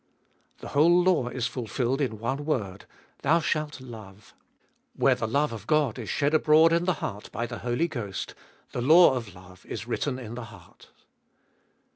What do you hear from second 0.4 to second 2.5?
4. The whole law Is fulfilled in one